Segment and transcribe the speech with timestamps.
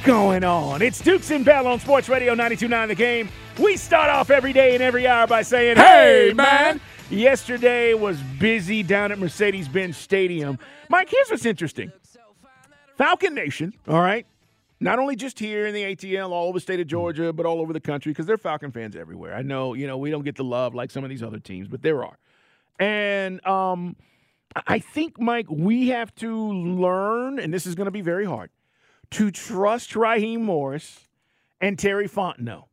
[0.00, 0.80] What's going on?
[0.80, 3.28] It's Dukes and Bell on Sports Radio 92.9 The Game.
[3.58, 6.80] We start off every day and every hour by saying, Hey, man!
[7.10, 10.58] Yesterday was busy down at Mercedes Benz Stadium.
[10.88, 11.92] Mike, here's what's interesting
[12.96, 14.24] Falcon Nation, all right?
[14.80, 17.60] Not only just here in the ATL, all over the state of Georgia, but all
[17.60, 19.34] over the country, because there are Falcon fans everywhere.
[19.34, 21.68] I know, you know, we don't get the love like some of these other teams,
[21.68, 22.16] but there are.
[22.78, 23.96] And um,
[24.66, 28.48] I think, Mike, we have to learn, and this is going to be very hard,
[29.12, 31.08] to trust Raheem Morris
[31.60, 32.64] and Terry Fontenot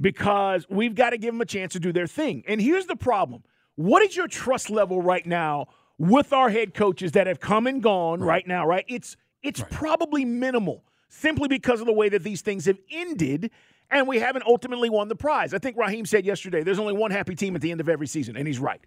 [0.00, 2.44] because we've got to give them a chance to do their thing.
[2.46, 3.42] And here's the problem
[3.76, 5.66] what is your trust level right now
[5.98, 8.84] with our head coaches that have come and gone right, right now, right?
[8.88, 9.70] It's it's right.
[9.70, 13.50] probably minimal simply because of the way that these things have ended
[13.90, 15.54] and we haven't ultimately won the prize.
[15.54, 18.06] I think Raheem said yesterday there's only one happy team at the end of every
[18.06, 18.80] season, and he's right.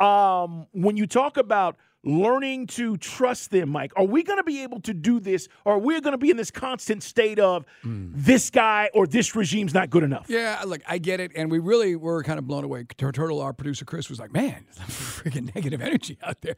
[0.00, 4.62] Um, when you talk about learning to trust them, Mike, are we going to be
[4.62, 7.64] able to do this, or are we going to be in this constant state of
[7.84, 8.10] mm.
[8.14, 10.26] this guy or this regime's not good enough?
[10.28, 12.84] Yeah, look, I get it, and we really were kind of blown away.
[12.96, 16.56] Turtle, our producer Chris, was like, "Man, freaking negative energy out there."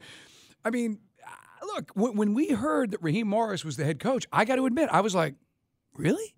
[0.63, 0.99] I mean,
[1.63, 4.65] look, when, when we heard that Raheem Morris was the head coach, I got to
[4.65, 5.35] admit, I was like,
[5.93, 6.35] really?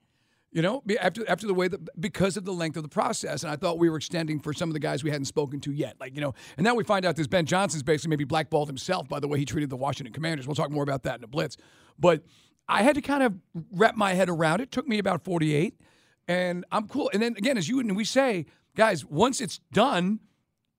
[0.53, 3.51] You know, after after the way that because of the length of the process, and
[3.51, 5.95] I thought we were extending for some of the guys we hadn't spoken to yet,
[5.99, 9.09] like you know, and now we find out this Ben Johnson's basically maybe blackballed himself
[9.09, 10.47] by the way he treated the Washington Commanders.
[10.47, 11.57] We'll talk more about that in a blitz,
[11.97, 12.23] but
[12.67, 13.33] I had to kind of
[13.71, 14.65] wrap my head around it.
[14.65, 15.81] it took me about forty eight,
[16.27, 17.09] and I'm cool.
[17.13, 20.19] And then again, as you and we say, guys, once it's done,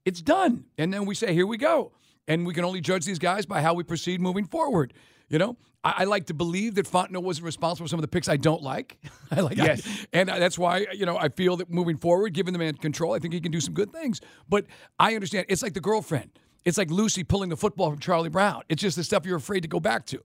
[0.05, 1.91] it's done, and then we say, here we go
[2.29, 4.93] and we can only judge these guys by how we proceed moving forward.
[5.29, 8.09] You know, I, I like to believe that Fontenot wasn't responsible for some of the
[8.09, 8.99] picks I don't like.
[9.31, 12.33] I like, yes, I, and uh, that's why you know I feel that moving forward,
[12.35, 14.21] giving the man control, I think he can do some good things.
[14.49, 14.67] But
[14.99, 16.31] I understand it's like the girlfriend.
[16.65, 18.63] It's like Lucy pulling the football from Charlie Brown.
[18.69, 20.23] It's just the stuff you're afraid to go back to.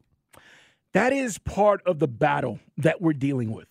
[0.94, 3.68] That is part of the battle that we're dealing with.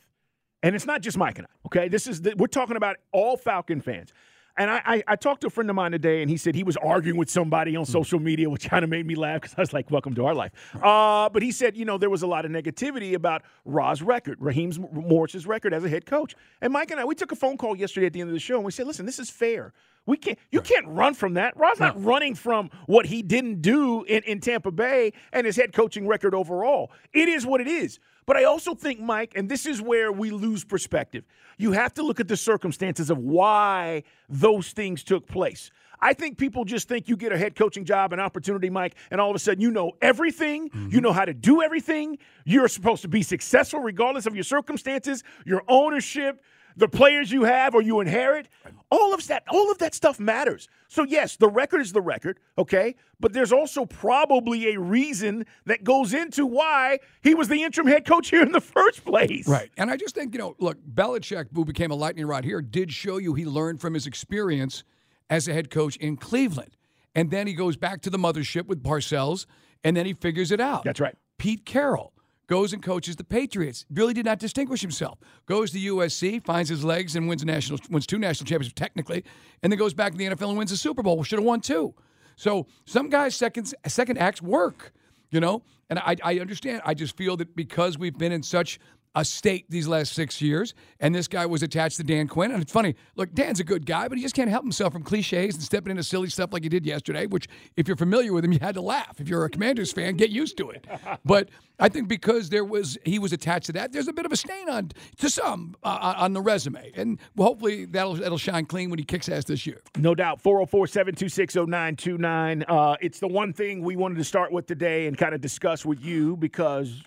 [0.62, 1.88] And it's not just Mike and I, okay?
[1.88, 4.12] This is the, we're talking about all Falcon fans.
[4.58, 6.64] And I, I, I, talked to a friend of mine today, and he said he
[6.64, 7.92] was arguing with somebody on hmm.
[7.92, 10.34] social media, which kind of made me laugh because I was like, "Welcome to our
[10.34, 10.52] life."
[10.82, 14.38] Uh, but he said, you know, there was a lot of negativity about Ra's record,
[14.40, 16.34] Raheem Morris's record as a head coach.
[16.60, 18.40] And Mike and I, we took a phone call yesterday at the end of the
[18.40, 19.72] show, and we said, "Listen, this is fair.
[20.06, 20.38] We can't.
[20.50, 21.56] You can't run from that.
[21.56, 25.72] Ra's not running from what he didn't do in, in Tampa Bay and his head
[25.72, 26.90] coaching record overall.
[27.12, 30.30] It is what it is." But I also think, Mike, and this is where we
[30.30, 31.24] lose perspective,
[31.56, 35.70] you have to look at the circumstances of why those things took place.
[35.98, 39.18] I think people just think you get a head coaching job, an opportunity, Mike, and
[39.18, 40.68] all of a sudden you know everything.
[40.68, 40.88] Mm-hmm.
[40.90, 42.18] You know how to do everything.
[42.44, 46.42] You're supposed to be successful regardless of your circumstances, your ownership,
[46.78, 48.48] the players you have or you inherit.
[48.90, 50.68] All of that, all of that stuff matters.
[50.86, 52.94] So yes, the record is the record, okay?
[53.20, 58.06] But there's also probably a reason that goes into why he was the interim head
[58.06, 59.46] coach here in the first place.
[59.46, 59.70] Right.
[59.76, 62.92] And I just think, you know, look, Belichick, who became a lightning rod here, did
[62.92, 64.84] show you he learned from his experience
[65.28, 66.76] as a head coach in Cleveland.
[67.14, 69.46] And then he goes back to the mothership with Parcells,
[69.82, 70.84] and then he figures it out.
[70.84, 71.16] That's right.
[71.36, 72.12] Pete Carroll
[72.48, 73.86] goes and coaches the Patriots.
[73.90, 75.18] Really did not distinguish himself.
[75.46, 79.22] Goes to USC, finds his legs, and wins national, wins two national championships technically,
[79.62, 81.22] and then goes back to the NFL and wins a Super Bowl.
[81.22, 81.94] Should have won two.
[82.36, 84.92] So some guys' second second acts work,
[85.30, 85.62] you know.
[85.90, 86.82] And I, I understand.
[86.84, 88.78] I just feel that because we've been in such
[89.14, 92.50] a state these last six years, and this guy was attached to Dan Quinn.
[92.50, 95.02] And it's funny, look, Dan's a good guy, but he just can't help himself from
[95.02, 98.44] cliches and stepping into silly stuff like he did yesterday, which, if you're familiar with
[98.44, 99.20] him, you had to laugh.
[99.20, 100.86] If you're a Commanders fan, get used to it.
[101.24, 101.48] But
[101.80, 104.36] I think because there was he was attached to that, there's a bit of a
[104.36, 108.98] stain on to some uh, on the resume, and hopefully that'll that'll shine clean when
[108.98, 109.82] he kicks ass this year.
[109.96, 110.42] No doubt.
[110.42, 112.64] 404-726-0929.
[112.68, 115.84] Uh, it's the one thing we wanted to start with today and kind of discuss
[115.84, 117.02] with you because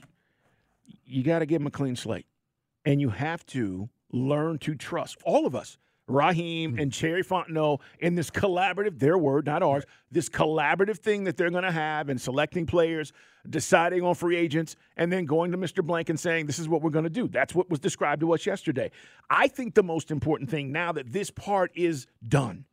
[1.11, 2.25] you got to give them a clean slate.
[2.85, 5.17] And you have to learn to trust.
[5.23, 5.77] All of us,
[6.07, 6.79] Raheem hmm.
[6.79, 11.51] and Terry Fontenot in this collaborative, their word, not ours, this collaborative thing that they're
[11.51, 13.13] going to have in selecting players,
[13.49, 15.85] deciding on free agents, and then going to Mr.
[15.85, 17.27] Blank and saying, this is what we're going to do.
[17.27, 18.91] That's what was described to us yesterday.
[19.29, 22.65] I think the most important thing now that this part is done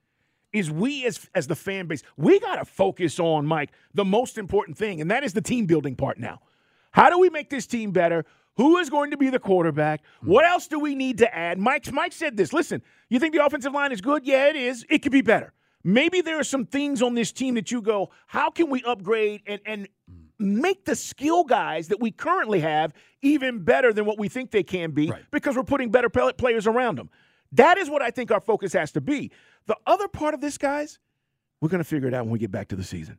[0.53, 4.39] is we as as the fan base, we got to focus on Mike the most
[4.39, 6.41] important thing, and that is the team building part now.
[6.91, 8.25] How do we make this team better?
[8.57, 10.03] Who is going to be the quarterback?
[10.21, 10.31] Hmm.
[10.31, 11.59] What else do we need to add?
[11.59, 12.53] Mike Mike said this.
[12.53, 14.27] Listen, you think the offensive line is good?
[14.27, 14.85] Yeah, it is.
[14.91, 15.53] It could be better.
[15.85, 19.43] Maybe there are some things on this team that you go, how can we upgrade
[19.47, 19.89] and and
[20.41, 22.93] make the skill guys that we currently have
[23.23, 25.25] even better than what we think they can be Right.
[25.33, 27.11] because we're putting better players around them.
[27.53, 29.33] That is what I think our focus has to be.
[29.67, 31.01] The other part of this, guys,
[31.61, 33.19] we're going to figure it out when we get back to the season.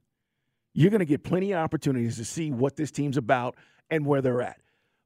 [0.73, 3.55] You're going to get plenty of opportunities to see what this team's about
[3.89, 4.61] and where they're at.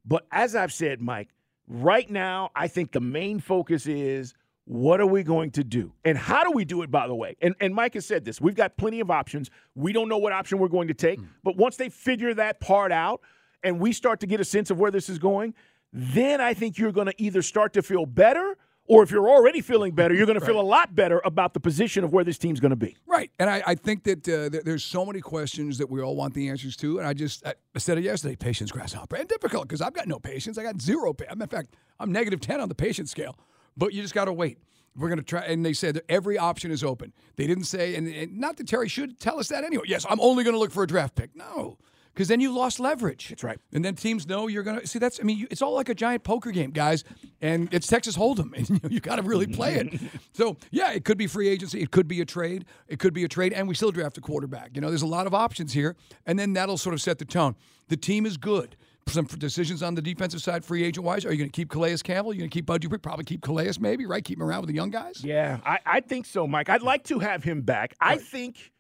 [0.05, 1.29] But as I've said, Mike,
[1.67, 4.33] right now, I think the main focus is
[4.65, 5.91] what are we going to do?
[6.05, 7.35] And how do we do it, by the way?
[7.41, 9.49] And, and Mike has said this we've got plenty of options.
[9.75, 11.19] We don't know what option we're going to take.
[11.19, 11.25] Hmm.
[11.43, 13.21] But once they figure that part out
[13.63, 15.53] and we start to get a sense of where this is going,
[15.91, 18.57] then I think you're going to either start to feel better
[18.87, 21.59] or if you're already feeling better, you're going to feel a lot better about the
[21.59, 22.97] position of where this team's going to be.
[23.07, 26.15] Right, and I, I think that uh, there- there's so many questions that we all
[26.15, 29.63] want the answers to, and I just I said it yesterday: patience, grasshopper, and difficult
[29.67, 30.57] because I've got no patience.
[30.57, 31.13] I got zero.
[31.13, 33.37] Pa- in fact, I'm negative ten on the patience scale.
[33.75, 34.59] But you just got to wait.
[34.95, 37.13] We're going to try, and they said that every option is open.
[37.37, 39.85] They didn't say, and, and not that Terry should tell us that anyway.
[39.87, 41.35] Yes, I'm only going to look for a draft pick.
[41.35, 41.79] No,
[42.13, 43.29] because then you lost leverage.
[43.29, 43.59] That's right.
[43.71, 44.99] And then teams know you're going to see.
[44.99, 47.03] That's I mean, you, it's all like a giant poker game, guys,
[47.41, 49.99] and it's Texas Hold'em, and you, know, you got to really play it.
[50.33, 53.23] so yeah, it could be free agency, it could be a trade, it could be
[53.23, 54.71] a trade, and we still draft a quarterback.
[54.75, 55.95] You know, there's a lot of options here,
[56.25, 57.55] and then that'll sort of set the tone.
[57.89, 58.75] The team is good.
[59.09, 61.25] Some decisions on the defensive side, free agent wise.
[61.25, 62.31] Are you going to keep Calais Campbell?
[62.31, 62.99] Are you going to keep Bud Dupree?
[62.99, 64.23] Probably keep Calais, maybe, right?
[64.23, 65.21] Keep him around with the young guys.
[65.23, 66.69] Yeah, I, I think so, Mike.
[66.69, 67.95] I'd like to have him back.
[67.99, 68.71] I think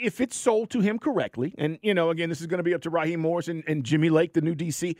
[0.00, 2.74] if it's sold to him correctly, and you know, again, this is going to be
[2.74, 4.96] up to Raheem Morris and, and Jimmy Lake, the new DC.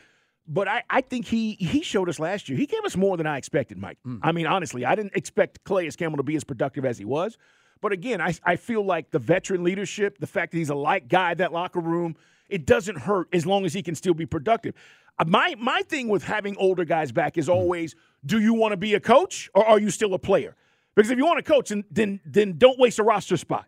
[0.47, 2.59] But I, I think he he showed us last year.
[2.59, 3.99] He gave us more than I expected, Mike.
[4.23, 7.37] I mean, honestly, I didn't expect Calais Campbell to be as productive as he was.
[7.81, 11.09] But again, I, I feel like the veteran leadership, the fact that he's a light
[11.09, 12.15] guy that locker room,
[12.49, 14.75] it doesn't hurt as long as he can still be productive.
[15.19, 17.95] Uh, My my thing with having older guys back is always,
[18.27, 20.57] do you want to be a coach or are you still a player?
[20.95, 23.67] Because if you want to coach, then then, then don't waste a roster spot.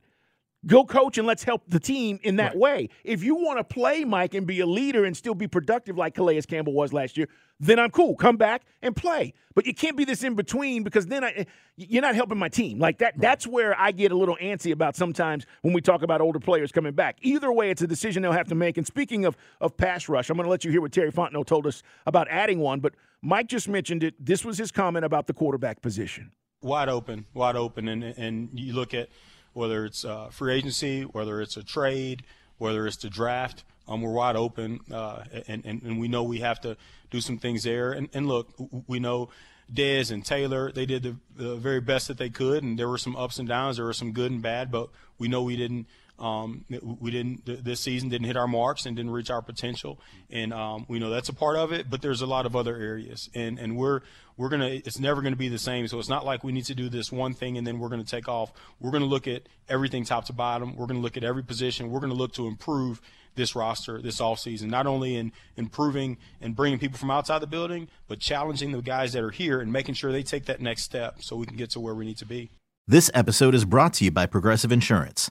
[0.65, 2.89] Go coach and let's help the team in that way.
[3.03, 6.15] If you want to play, Mike, and be a leader and still be productive like
[6.15, 7.29] Calais Campbell was last year,
[7.59, 8.15] then I'm cool.
[8.15, 9.35] Come back and play.
[9.55, 11.45] But you can't be this in between because then I, eh,
[11.77, 12.79] you're not helping my team.
[12.79, 13.19] Like that.
[13.19, 16.71] That's where I get a little antsy about sometimes when we talk about older players
[16.71, 17.19] coming back.
[17.23, 18.77] Either way, it's a decision they'll have to make.
[18.79, 21.47] And speaking of of pass rush, I'm going to let you hear what Terry Fontenot
[21.47, 22.79] told us about adding one.
[22.79, 24.15] But Mike just mentioned it.
[24.25, 26.31] This was his comment about the quarterback position.
[26.63, 29.09] wide open, wide open, and and you look at
[29.53, 32.23] whether it's uh, free agency, whether it's a trade,
[32.59, 33.65] whether it's the draft.
[33.89, 36.77] Um, we're wide open, uh, and, and and we know we have to
[37.11, 37.93] do some things there.
[37.93, 38.49] And, and look,
[38.87, 39.29] we know
[39.73, 42.99] Dez and Taylor they did the, the very best that they could, and there were
[42.99, 43.77] some ups and downs.
[43.77, 44.89] There were some good and bad, but
[45.19, 45.87] we know we didn't.
[46.19, 46.65] Um,
[47.01, 49.99] we didn't this season didn't hit our marks and didn't reach our potential,
[50.31, 51.91] and um, we know that's a part of it.
[51.91, 54.01] But there's a lot of other areas, and and we're
[54.37, 55.89] we're gonna it's never gonna be the same.
[55.89, 58.05] So it's not like we need to do this one thing and then we're gonna
[58.05, 58.53] take off.
[58.81, 60.77] We're gonna look at everything top to bottom.
[60.77, 61.91] We're gonna look at every position.
[61.91, 63.01] We're gonna look to improve
[63.35, 67.89] this roster this offseason, not only in improving and bringing people from outside the building,
[68.07, 71.23] but challenging the guys that are here and making sure they take that next step
[71.23, 72.51] so we can get to where we need to be.
[72.87, 75.31] This episode is brought to you by Progressive Insurance.